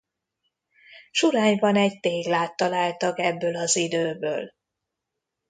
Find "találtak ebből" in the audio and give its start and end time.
2.55-3.55